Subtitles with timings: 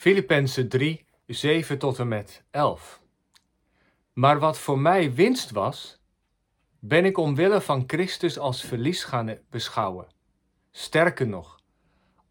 [0.00, 3.00] Filippenzen 3, 7 tot en met 11.
[4.12, 5.98] Maar wat voor mij winst was,
[6.78, 10.06] ben ik omwille van Christus als verlies gaan beschouwen.
[10.70, 11.60] Sterker nog,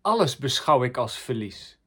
[0.02, 1.80] alles beschouw ik als verlies.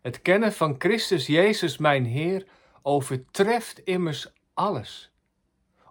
[0.00, 2.46] Het kennen van Christus Jezus, mijn Heer,
[2.82, 5.12] overtreft immers alles.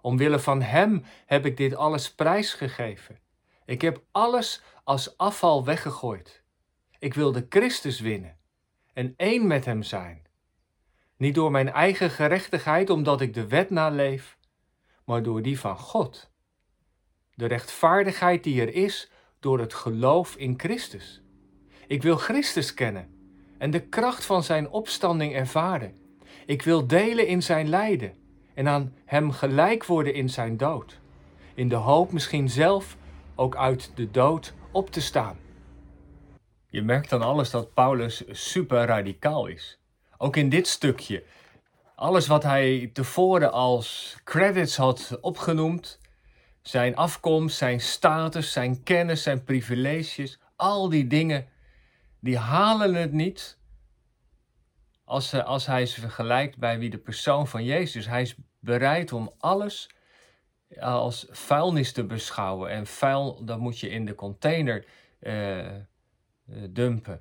[0.00, 3.18] Omwille van Hem heb ik dit alles prijsgegeven.
[3.64, 6.42] Ik heb alles als afval weggegooid.
[6.98, 8.38] Ik wilde Christus winnen
[8.92, 10.22] en één met Hem zijn.
[11.16, 14.38] Niet door mijn eigen gerechtigheid, omdat ik de wet naleef,
[15.04, 16.30] maar door die van God.
[17.34, 21.22] De rechtvaardigheid die er is door het geloof in Christus.
[21.86, 23.20] Ik wil Christus kennen
[23.58, 25.94] en de kracht van Zijn opstanding ervaren.
[26.46, 28.14] Ik wil delen in Zijn lijden
[28.54, 31.00] en aan Hem gelijk worden in Zijn dood.
[31.54, 32.96] In de hoop misschien zelf
[33.34, 35.36] ook uit de dood op te staan.
[36.70, 39.78] Je merkt dan alles dat Paulus super radicaal is.
[40.16, 41.22] Ook in dit stukje.
[41.94, 46.00] Alles wat hij tevoren als credits had opgenoemd,
[46.62, 51.48] zijn afkomst, zijn status, zijn kennis, zijn privileges, al die dingen,
[52.20, 53.58] die halen het niet
[55.04, 58.06] als, als hij ze vergelijkt bij wie de persoon van Jezus.
[58.06, 59.90] Hij is bereid om alles
[60.80, 62.70] als vuilnis te beschouwen.
[62.70, 64.84] En vuil, dat moet je in de container
[65.20, 65.68] uh,
[66.70, 67.20] dumpen.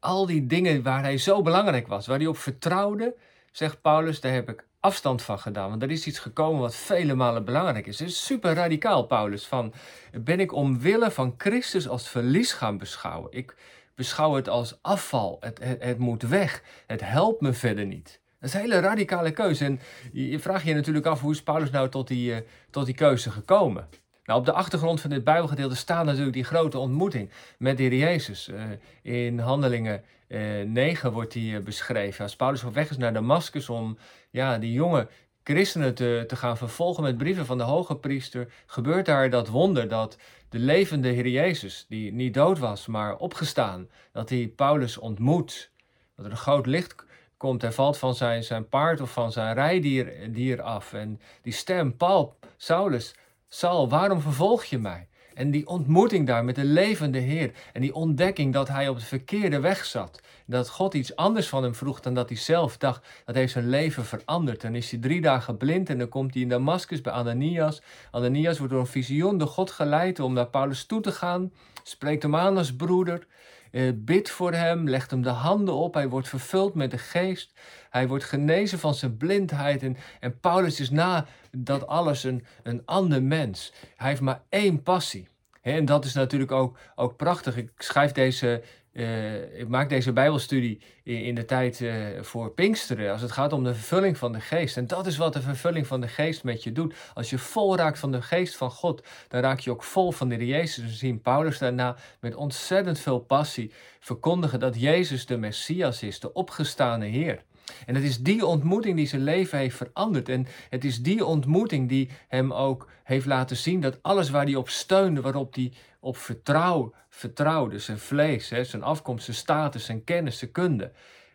[0.00, 3.14] Al die dingen waar hij zo belangrijk was, waar hij op vertrouwde,
[3.52, 5.68] zegt Paulus, daar heb ik afstand van gedaan.
[5.68, 7.98] Want er is iets gekomen wat vele malen belangrijk is.
[7.98, 9.46] Het is super radicaal, Paulus.
[9.46, 9.72] Van,
[10.12, 13.32] ben ik omwille van Christus als verlies gaan beschouwen?
[13.32, 13.56] Ik
[13.94, 15.36] beschouw het als afval.
[15.40, 16.62] Het, het, moet weg.
[16.86, 18.20] Het helpt me verder niet.
[18.40, 19.64] Dat is een hele radicale keuze.
[19.64, 19.80] En
[20.12, 22.38] je vraagt je natuurlijk af, hoe is Paulus nou tot die, uh,
[22.70, 23.88] tot die keuze gekomen?
[24.30, 27.94] Nou, op de achtergrond van dit Bijbelgedeelte staat natuurlijk die grote ontmoeting met de Heer
[27.94, 28.48] Jezus.
[28.48, 28.62] Uh,
[29.02, 32.24] in Handelingen uh, 9 wordt die uh, beschreven.
[32.24, 33.98] Als Paulus op weg is naar Damascus om
[34.30, 35.08] ja, die jonge
[35.44, 39.88] christenen te, te gaan vervolgen met brieven van de hoge priester, gebeurt daar dat wonder
[39.88, 40.16] dat
[40.48, 45.70] de levende Heer Jezus, die niet dood was, maar opgestaan, dat hij Paulus ontmoet.
[46.16, 46.94] Dat er een groot licht
[47.36, 50.92] komt, hij valt van zijn, zijn paard of van zijn rijdier dier af.
[50.92, 53.14] En die stem, Paul, Saulus,
[53.52, 55.08] Saul, waarom vervolg je mij?
[55.34, 57.52] En die ontmoeting daar met de levende Heer.
[57.72, 60.20] En die ontdekking dat hij op de verkeerde weg zat.
[60.46, 63.06] Dat God iets anders van hem vroeg dan dat hij zelf dacht.
[63.24, 64.60] Dat heeft zijn leven veranderd.
[64.60, 67.82] Dan is hij drie dagen blind en dan komt hij in Damascus bij Ananias.
[68.10, 71.52] Ananias wordt door een visioen door God geleid om naar Paulus toe te gaan.
[71.82, 73.26] Spreekt hem aan als broeder.
[73.70, 75.94] Eh, bid voor hem, legt hem de handen op.
[75.94, 77.52] Hij wordt vervuld met de geest.
[77.90, 79.82] Hij wordt genezen van zijn blindheid.
[79.82, 83.72] En, Paulus is na dat alles een, een ander mens.
[83.96, 85.28] Hij heeft maar één passie.
[85.62, 87.56] en dat is natuurlijk ook, ook prachtig.
[87.56, 93.20] Ik schrijf deze uh, ik maak deze Bijbelstudie in, de tijd uh, voor Pinksteren, als
[93.20, 94.76] het gaat om de vervulling van de geest.
[94.76, 96.94] En dat is wat de vervulling van de geest met je doet.
[97.14, 100.28] Als je vol raakt van de geest van God, dan raak je ook vol van
[100.28, 100.84] de Jezus.
[100.84, 106.32] We zien Paulus daarna met ontzettend veel passie verkondigen dat Jezus de Messias is, de
[106.32, 107.42] opgestane Heer.
[107.86, 110.28] En het is die ontmoeting die zijn leven heeft veranderd.
[110.28, 114.54] En het is die ontmoeting die hem ook heeft laten zien dat alles waar hij
[114.54, 120.04] op steunde, waarop hij op vertrouw, vertrouwde, zijn vlees, hè, zijn afkomst, zijn status, zijn
[120.04, 120.92] kennis, zijn kunde,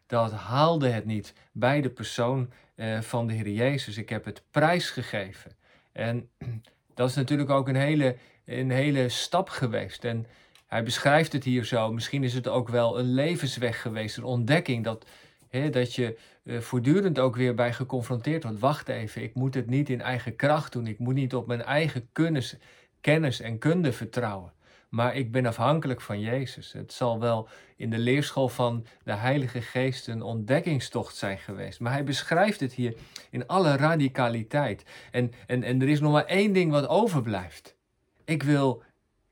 [0.07, 3.97] dat haalde het niet bij de persoon eh, van de Heer Jezus.
[3.97, 5.51] Ik heb het prijsgegeven.
[5.91, 6.29] En
[6.93, 8.15] dat is natuurlijk ook een hele,
[8.45, 10.03] een hele stap geweest.
[10.03, 10.25] En
[10.67, 11.91] hij beschrijft het hier zo.
[11.91, 15.05] Misschien is het ook wel een levensweg geweest, een ontdekking dat
[15.71, 18.59] dat je uh, voortdurend ook weer bij geconfronteerd wordt.
[18.59, 20.87] Wacht even, ik moet het niet in eigen kracht doen.
[20.87, 22.55] Ik moet niet op mijn eigen kennis,
[23.01, 24.53] kennis en kunde vertrouwen.
[24.89, 26.71] Maar ik ben afhankelijk van Jezus.
[26.71, 31.79] Het zal wel in de leerschool van de Heilige Geest een ontdekkingstocht zijn geweest.
[31.79, 32.95] Maar hij beschrijft het hier
[33.29, 34.83] in alle radicaliteit.
[35.11, 37.75] En, en, en er is nog maar één ding wat overblijft.
[38.25, 38.83] Ik wil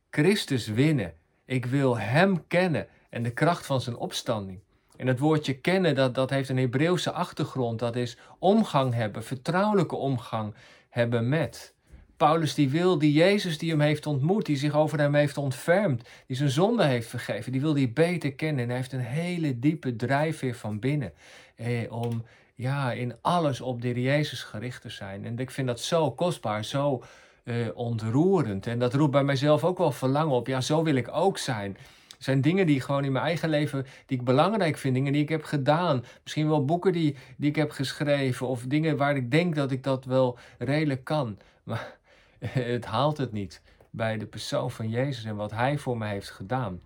[0.10, 1.14] Christus winnen.
[1.46, 4.63] Ik wil Hem kennen en de kracht van zijn opstanding.
[4.98, 7.80] En het woordje kennen, dat, dat heeft een Hebreeuwse achtergrond.
[7.80, 10.54] Dat is omgang hebben, vertrouwelijke omgang
[10.90, 11.74] hebben met.
[12.18, 16.10] Paulus die wil die Jezus die hem heeft ontmoet, die zich over hem heeft ontfermd,
[16.28, 18.64] die zijn zonde heeft vergeven, die wil die beter kennen.
[18.64, 21.14] En hij heeft een hele diepe drijfveer van binnen
[21.56, 22.24] eh, om
[22.56, 25.26] ja, in alles op de Jezus gericht te zijn.
[25.26, 27.04] En ik vind dat zo kostbaar, zo
[27.44, 28.68] eh, ontroerend.
[28.68, 30.48] En dat roept bij mijzelf ook wel verlangen op.
[30.48, 31.78] Ja, zo wil ik ook zijn
[32.24, 35.30] zijn dingen die gewoon in mijn eigen leven, die ik belangrijk vind, dingen die ik
[35.30, 36.04] heb gedaan.
[36.24, 39.84] Misschien wel boeken die, die ik heb geschreven of dingen waar ik denk dat ik
[39.84, 41.38] dat wel redelijk kan.
[41.64, 41.98] Maar
[42.40, 46.30] het haalt het niet bij de persoon van Jezus en wat Hij voor me heeft
[46.30, 46.82] gedaan.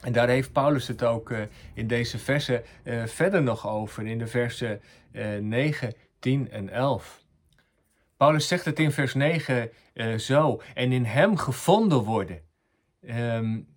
[0.00, 1.38] En daar heeft Paulus het ook uh,
[1.74, 4.80] in deze versen uh, verder nog over, in de versen
[5.12, 7.24] uh, 9, 10 en 11.
[8.16, 9.70] Paulus zegt het in vers 9
[10.16, 12.45] zo, en in hem gevonden worden.
[13.08, 13.74] Um,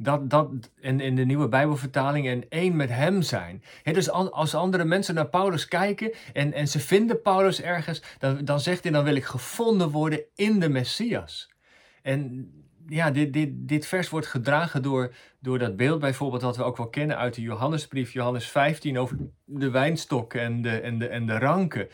[0.00, 0.48] dat, dat,
[0.80, 3.62] in, in de nieuwe Bijbelvertaling en één met hem zijn.
[3.84, 8.60] dus als andere mensen naar Paulus kijken en, en ze vinden Paulus ergens, dan, dan
[8.60, 11.50] zegt hij: dan wil ik gevonden worden in de Messias.
[12.02, 12.50] En
[12.88, 16.76] ja, dit, dit, dit vers wordt gedragen door, door dat beeld bijvoorbeeld dat we ook
[16.76, 21.26] wel kennen uit de Johannesbrief, Johannes 15, over de wijnstok en de, en de, en
[21.26, 21.88] de ranken.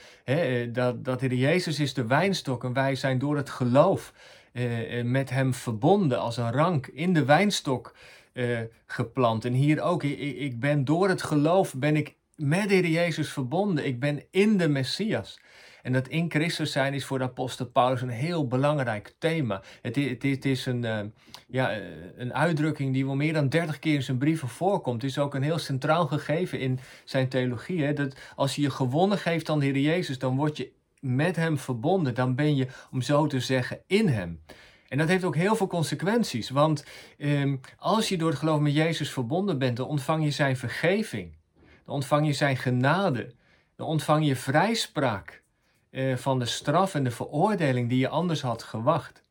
[0.72, 4.12] dat, dat de Jezus is de wijnstok en wij zijn door het geloof
[4.54, 7.94] eh, eh, met hem verbonden als een rank in de wijnstok
[8.32, 9.44] eh, geplant.
[9.44, 13.32] En hier ook, ik, ik ben door het geloof ben ik met de Heer Jezus
[13.32, 13.86] verbonden.
[13.86, 15.40] Ik ben in de Messias.
[15.82, 19.62] En dat in Christus zijn is voor de apostel Paulus een heel belangrijk thema.
[19.82, 21.12] Het, is een,
[21.46, 21.80] ja,
[22.16, 25.02] een uitdrukking die wel meer dan dertig keer in zijn brieven voorkomt.
[25.02, 27.84] Het is ook een heel centraal gegeven in zijn theologie.
[27.84, 27.92] Hè?
[27.92, 30.72] Dat als je je gewonnen geeft aan de Heer Jezus, dan word je
[31.04, 32.14] met Hem verbonden.
[32.14, 34.40] Dan ben je, om zo te zeggen, in Hem.
[34.88, 36.50] En dat heeft ook heel veel consequenties.
[36.50, 36.84] Want
[37.18, 41.36] eh, als je door het geloof met Jezus verbonden bent, dan ontvang je Zijn vergeving.
[41.84, 43.34] Dan ontvang je Zijn genade.
[43.76, 45.42] Dan ontvang je vrijspraak
[45.90, 49.23] eh, van de straf en de veroordeling die je anders had gewacht.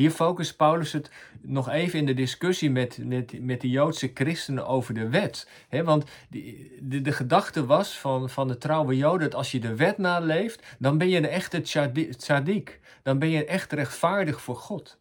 [0.00, 1.10] Hier focust Paulus het
[1.40, 2.98] nog even in de discussie met,
[3.40, 5.48] met, de Joodse christenen over de wet.
[5.84, 9.98] want de, de gedachte was van, van de trouwe Joden dat als je de wet
[9.98, 11.60] naleeft, dan ben je een echte
[12.16, 12.80] tzaddik.
[13.02, 14.98] Dan ben je echt rechtvaardig voor God.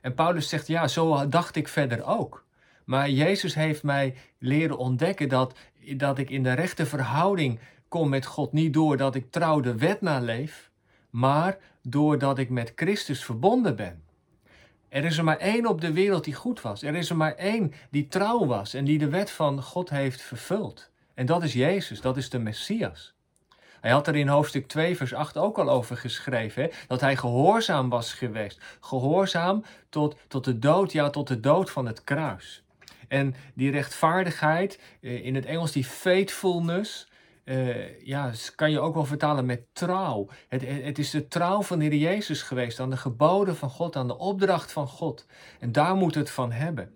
[0.00, 2.44] En Paulus zegt, ja, zo dacht ik verder ook.
[2.84, 5.58] Maar Jezus heeft mij leren ontdekken dat,
[5.96, 7.58] dat ik in de rechte verhouding
[7.88, 10.70] kom met God niet doordat ik trouw de wet naleef,
[11.10, 14.04] maar doordat ik met Christus verbonden ben.
[14.88, 16.82] Er is er maar één op de wereld die goed was.
[16.82, 20.22] Er is er maar één die trouw was en die de wet van God heeft
[20.22, 20.90] vervuld.
[21.14, 23.14] En dat is Jezus, dat is de Messias.
[23.80, 26.68] Hij had er in hoofdstuk 2, vers 8 ook al over geschreven, hè?
[26.86, 28.60] dat hij gehoorzaam was geweest.
[28.80, 32.62] Gehoorzaam tot, tot de dood, ja, tot de dood van het kruis.
[33.08, 37.08] En die rechtvaardigheid, eh, in het Engels die faithfulness,
[37.46, 40.28] uh, ja, kan je ook wel vertalen met trouw.
[40.48, 43.96] Het, het is de trouw van de Heer Jezus geweest aan de geboden van God,
[43.96, 45.26] aan de opdracht van God.
[45.60, 46.94] En daar moet het van hebben.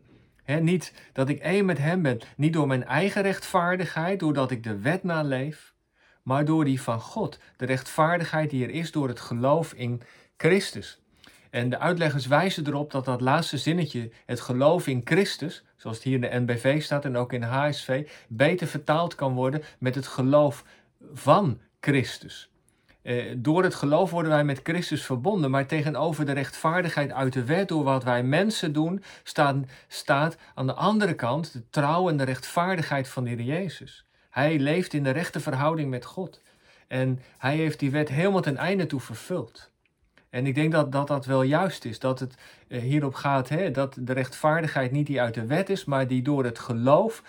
[0.61, 4.79] niet dat ik één met Hem ben, niet door mijn eigen rechtvaardigheid, doordat ik de
[4.79, 5.75] wet naleef,
[6.23, 7.39] maar door die van God.
[7.57, 10.03] De rechtvaardigheid die er is door het geloof in
[10.37, 11.00] Christus.
[11.51, 16.07] En de uitleggers wijzen erop dat dat laatste zinnetje, het geloof in Christus, zoals het
[16.07, 19.95] hier in de NBV staat en ook in de HSV, beter vertaald kan worden met
[19.95, 20.65] het geloof
[21.13, 22.51] van Christus.
[23.03, 27.45] Eh, door het geloof worden wij met Christus verbonden, maar tegenover de rechtvaardigheid uit de
[27.45, 29.57] wet, door wat wij mensen doen, staat,
[29.89, 34.05] staat aan de andere kant de trouw en de rechtvaardigheid van de Heer Jezus.
[34.31, 36.43] Hij leeft in de rechte verhouding met God.
[36.89, 39.70] En hij heeft die wet helemaal ten einde toe vervuld.
[40.31, 42.35] En ik denk dat dat, dat wel juist is, dat het
[42.69, 46.23] eh, hierop gaat hè, dat de rechtvaardigheid niet die uit de wet is, maar die
[46.23, 47.23] door het geloof,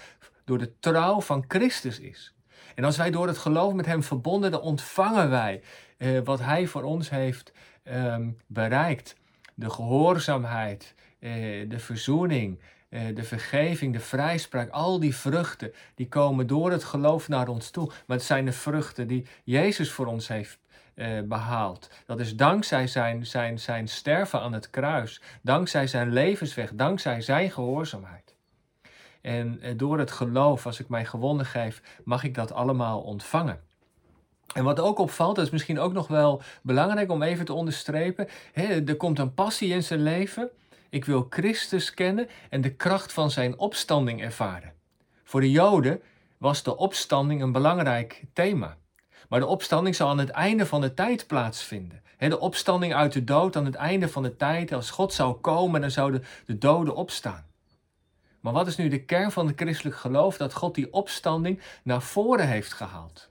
[0.46, 2.34] door de trouw van Christus is.
[2.76, 5.62] En als wij door het geloof met Hem verbonden, dan ontvangen wij
[5.98, 7.54] eh, wat Hij voor ons heeft
[7.84, 9.16] ehm, bereikt.
[9.56, 11.32] De gehoorzaamheid, eh,
[11.70, 12.60] de verzoening,
[13.14, 17.88] de vergeving, de vrijspraak, al die vruchten, die komen door het geloof naar ons toe.
[17.88, 20.61] Maar het zijn de vruchten die Jezus voor ons heeft
[21.02, 21.90] eh, behaald.
[22.06, 27.52] Dat is dankzij zijn, zijn, zijn sterven aan het kruis, dankzij zijn levensweg, dankzij zijn
[27.52, 28.36] gehoorzaamheid.
[29.22, 33.60] En eh, door het geloof, als ik mij gewonnen geef, mag ik dat allemaal ontvangen.
[34.54, 38.28] En wat ook opvalt, dat is misschien ook nog wel belangrijk om even te onderstrepen.
[38.52, 40.50] Hè, er komt een passie in zijn leven.
[40.90, 44.74] Ik wil Christus kennen en de kracht van zijn opstanding ervaren.
[45.24, 46.02] Voor de Joden
[46.38, 48.78] was de opstanding een belangrijk thema.
[49.32, 52.02] Maar de opstanding zal aan het einde van de tijd plaatsvinden.
[52.18, 54.74] de opstanding uit de dood aan het einde van de tijd.
[54.74, 57.46] Als God zou komen, dan zouden de doden opstaan.
[58.40, 60.38] Maar wat is nu de kern van het christelijk geloof?
[60.38, 63.30] Dat God die opstanding naar voren heeft gehaald.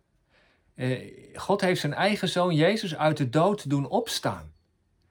[0.74, 4.52] Eh, God heeft zijn eigen zoon Jezus uit de dood doen opstaan.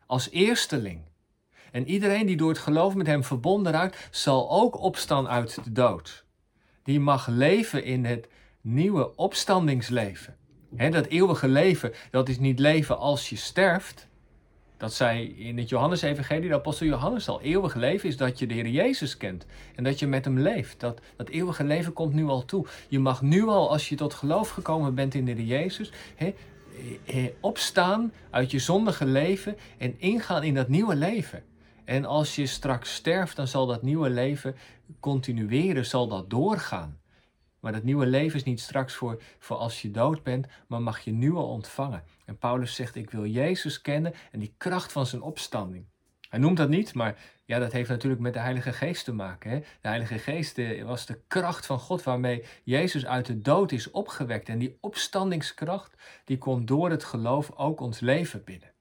[0.06, 1.02] Als eersteling.
[1.72, 5.72] En iedereen die door het geloof met hem verbonden raakt, zal ook opstaan uit de
[5.72, 6.26] dood.
[6.84, 8.28] Die mag leven in het
[8.62, 10.39] nieuwe opstandingsleven
[10.70, 14.08] dat eeuwige leven, dat is niet leven als je sterft.
[14.78, 17.42] Dat zei in het Johannes-evangelie, de apostel Johannes al.
[17.42, 19.46] Eeuwig leven is dat je de Heer Jezus kent
[19.76, 20.80] en dat je met hem leeft.
[20.80, 22.66] Dat, dat eeuwige leven komt nu al toe.
[22.88, 25.92] Je mag nu al, als je tot geloof gekomen bent in de Heer Jezus,
[27.40, 31.44] opstaan uit je zondige leven en ingaan in dat nieuwe leven.
[31.86, 34.56] En als je straks sterft, dan zal dat nieuwe leven
[35.00, 36.99] continueren, zal dat doorgaan.
[37.60, 41.00] Maar dat nieuwe leven is niet straks voor, voor als je dood bent, maar mag
[41.00, 42.04] je nieuwe ontvangen.
[42.26, 45.86] En Paulus zegt, ik wil Jezus kennen en die kracht van zijn opstanding.
[46.30, 49.52] Hij noemt dat niet, maar ja, dat heeft natuurlijk met de Heilige Geest te maken.
[49.52, 49.60] Hè?
[49.60, 53.92] De Heilige Geest eh, was de kracht van God waarmee Jezus uit de dood is
[53.92, 54.50] opgewekt.
[54.50, 55.94] En die opstandingskracht,
[56.26, 58.72] die komt door het geloof ook ons leven binnen.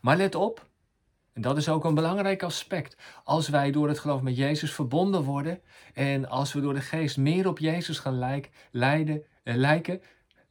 [0.00, 0.69] Maar let op,
[1.40, 2.96] en dat is ook een belangrijk aspect.
[3.24, 5.60] Als wij door het geloof met Jezus verbonden worden
[5.94, 10.02] en als we door de geest meer op Jezus gaan lijk, leiden, eh, lijken,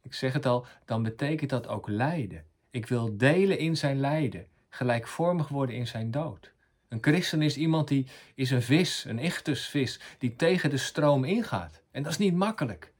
[0.02, 2.44] ik zeg het al, dan betekent dat ook lijden.
[2.70, 6.52] Ik wil delen in zijn lijden, gelijkvormig worden in zijn dood.
[6.88, 11.82] Een christen is iemand die is een vis, een ichtersvis, die tegen de stroom ingaat.
[11.90, 12.92] En dat is niet makkelijk.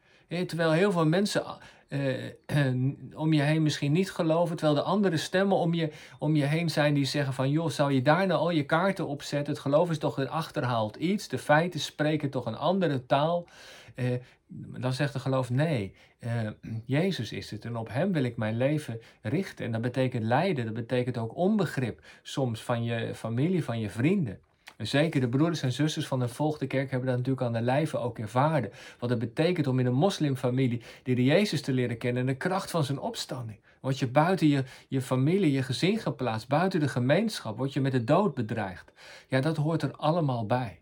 [0.47, 1.45] Terwijl heel veel mensen
[3.15, 6.71] om je heen misschien niet geloven, terwijl de andere stemmen om je, om je heen
[6.71, 9.53] zijn die zeggen van joh, zou je daar nou al je kaarten op zetten?
[9.53, 13.47] Het geloof is toch een achterhaald iets, de feiten spreken toch een andere taal.
[13.95, 14.07] Uh,
[14.79, 15.95] dan zegt de geloof nee,
[16.85, 19.65] Jezus is het en op Hem wil ik mijn leven richten.
[19.65, 24.41] En dat betekent lijden, dat betekent ook onbegrip soms van je familie, van je vrienden.
[24.83, 27.99] Zeker de broeders en zusters van de volgende kerk hebben dat natuurlijk aan de lijve
[27.99, 28.71] ook ervaren.
[28.99, 32.71] Wat het betekent om in een moslimfamilie de Jezus te leren kennen en de kracht
[32.71, 33.59] van zijn opstanding.
[33.81, 37.93] Word je buiten je, je familie, je gezin geplaatst, buiten de gemeenschap, word je met
[37.93, 38.93] de dood bedreigd.
[39.29, 40.81] Ja, dat hoort er allemaal bij.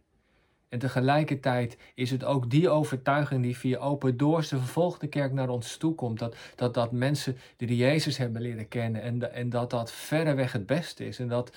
[0.69, 5.49] En tegelijkertijd is het ook die overtuiging die via Open Doors, de vervolgde kerk, naar
[5.49, 6.19] ons toe komt.
[6.19, 10.67] Dat, dat, dat mensen die Jezus hebben leren kennen en, en dat dat verreweg het
[10.67, 11.19] beste is.
[11.19, 11.57] En dat,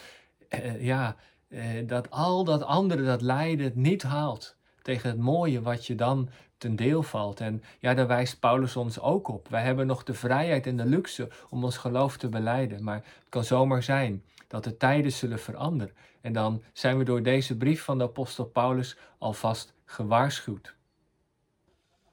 [0.49, 1.15] eh, ja,
[1.51, 5.95] eh, dat al dat andere, dat lijden, het niet haalt tegen het mooie wat je
[5.95, 7.39] dan ten deel valt.
[7.39, 9.47] En ja, daar wijst Paulus ons ook op.
[9.47, 12.83] Wij hebben nog de vrijheid en de luxe om ons geloof te beleiden.
[12.83, 15.95] Maar het kan zomaar zijn dat de tijden zullen veranderen.
[16.21, 20.75] En dan zijn we door deze brief van de apostel Paulus alvast gewaarschuwd.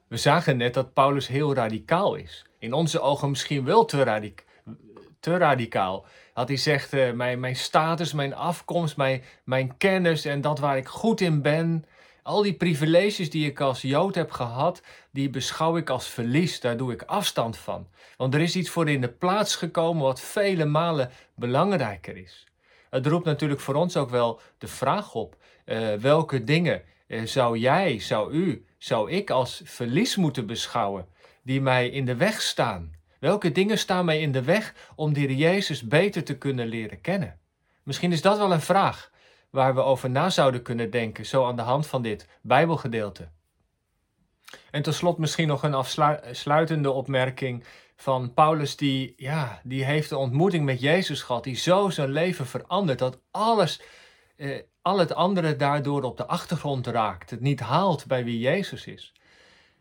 [0.07, 2.45] We zagen net dat Paulus heel radicaal is.
[2.57, 4.47] In onze ogen misschien wel te, radicaal
[5.19, 6.05] te radicaal.
[6.33, 10.77] Dat hij zegt, uh, mijn, mijn status, mijn afkomst, mijn, mijn kennis en dat waar
[10.77, 11.85] ik goed in ben.
[12.23, 16.59] Al die privileges die ik als Jood heb gehad, die beschouw ik als verlies.
[16.59, 17.87] Daar doe ik afstand van.
[18.17, 22.47] Want er is iets voor in de plaats gekomen wat vele malen belangrijker is.
[22.89, 25.35] Het roept natuurlijk voor ons ook wel de vraag op:
[25.65, 31.07] uh, welke dingen uh, zou jij, zou u, zou ik als verlies moeten beschouwen
[31.43, 32.98] die mij in de weg staan?
[33.19, 37.39] Welke dingen staan mij in de weg om die Jezus beter te kunnen leren kennen?
[37.83, 39.11] Misschien is dat wel een vraag
[39.49, 43.29] waar we over na zouden kunnen denken, zo aan de hand van dit Bijbelgedeelte.
[44.71, 47.63] En tot slot misschien nog een afsluitende opmerking
[47.95, 52.45] van Paulus, die, ja, die heeft een ontmoeting met Jezus gehad, die zo zijn leven
[52.45, 53.81] verandert, dat alles,
[54.35, 58.87] eh, al het andere daardoor op de achtergrond raakt, het niet haalt bij wie Jezus
[58.87, 59.13] is.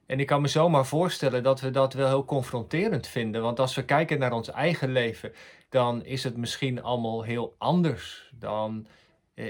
[0.09, 3.43] En ik kan me zomaar voorstellen dat we dat wel heel confronterend vinden.
[3.43, 5.33] Want als we kijken naar ons eigen leven,
[5.69, 8.31] dan is het misschien allemaal heel anders.
[8.39, 8.87] Dan
[9.35, 9.45] eh,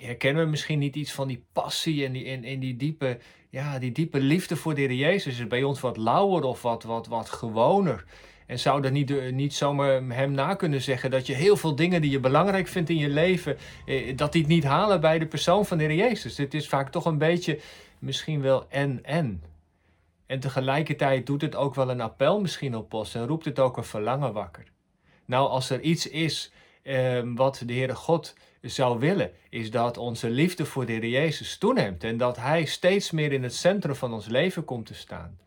[0.00, 3.18] herkennen we misschien niet iets van die passie en die, en, en die, diepe,
[3.50, 5.38] ja, die diepe liefde voor de Heer Jezus.
[5.38, 8.04] Is bij ons wat lauwer of wat, wat, wat gewoner?
[8.46, 12.00] En zou dat niet, niet zomaar hem na kunnen zeggen dat je heel veel dingen
[12.00, 15.26] die je belangrijk vindt in je leven, eh, dat die het niet halen bij de
[15.26, 16.36] persoon van de Heer Jezus?
[16.38, 17.60] Het is vaak toch een beetje
[17.98, 19.42] misschien wel en-en.
[20.30, 23.76] En tegelijkertijd doet het ook wel een appel misschien op ons en roept het ook
[23.76, 24.64] een verlangen wakker.
[25.24, 30.30] Nou, als er iets is eh, wat de Heere God zou willen, is dat onze
[30.30, 34.12] liefde voor de Heer Jezus toeneemt en dat Hij steeds meer in het centrum van
[34.12, 35.38] ons leven komt te staan.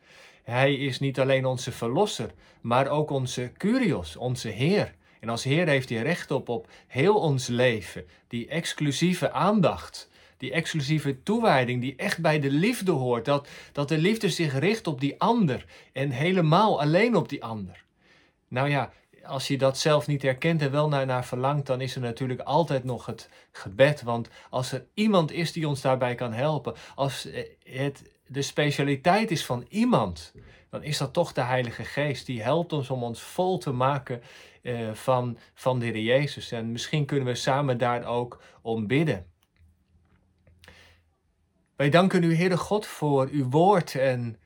[0.43, 4.93] Hij is niet alleen onze verlosser, maar ook onze Curios, onze Heer.
[5.19, 10.09] En als Heer heeft hij recht op, op heel ons leven, die exclusieve aandacht
[10.43, 13.25] die exclusieve toewijding die echt bij de liefde hoort.
[13.25, 17.83] Dat, dat de liefde zich richt op die ander en helemaal alleen op die ander.
[18.47, 18.91] Nou ja,
[19.25, 22.39] als je dat zelf niet herkent en wel naar, naar verlangt, dan is er natuurlijk
[22.39, 24.01] altijd nog het gebed.
[24.01, 27.27] Want als er iemand is die ons daarbij kan helpen, als
[27.63, 30.33] het de specialiteit is van iemand,
[30.69, 32.25] dan is dat toch de Heilige Geest.
[32.25, 34.21] Die helpt ons om ons vol te maken
[34.61, 36.51] eh, van, van de Heer Jezus.
[36.51, 39.32] En misschien kunnen we samen daar ook om bidden.
[41.75, 44.37] Wij danken u, Heere God, voor uw woord en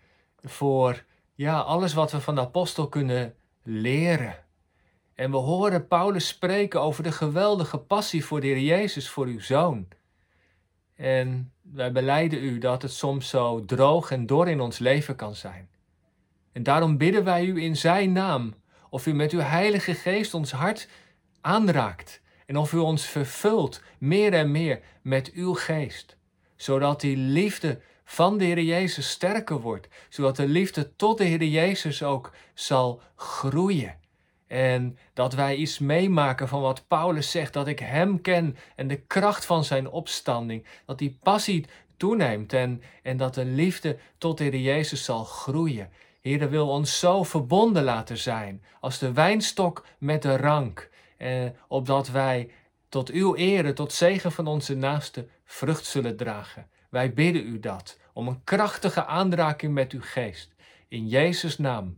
[0.44, 1.04] voor
[1.36, 4.36] ja, alles wat we van de apostel kunnen leren.
[5.16, 9.40] En we horen Paulus spreken over de geweldige passie voor de Heer Jezus, voor uw
[9.40, 9.88] zoon.
[10.96, 15.36] En wij beleiden u dat het soms zo droog en dor in ons leven kan
[15.36, 15.70] zijn.
[16.52, 18.54] En daarom bidden wij u in zijn naam,
[18.90, 20.88] of u met uw Heilige Geest ons hart
[21.42, 26.17] aanraakt En of u ons vervult meer en meer met uw geest.
[26.58, 29.88] Zodat die liefde van de Heer Jezus sterker wordt.
[30.10, 33.96] Zodat de liefde tot de Heer Jezus ook zal groeien.
[34.48, 39.02] En dat wij iets meemaken van wat Paulus zegt, dat ik Hem ken en de
[39.02, 40.66] kracht van Zijn opstanding.
[40.86, 41.66] Dat die passie
[41.98, 45.90] toeneemt en, en dat de liefde tot de Heer Jezus zal groeien.
[46.22, 52.10] Heer wil ons zo verbonden laten zijn als de wijnstok met de rank, eh, opdat
[52.10, 52.50] wij
[52.90, 56.70] tot uw ere, tot zegen van onze naaste, vrucht zullen dragen.
[56.90, 60.56] Wij bidden u dat, om een krachtige aanraking met uw geest.
[60.88, 61.98] In Jezus' naam.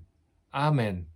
[0.50, 1.08] Amen.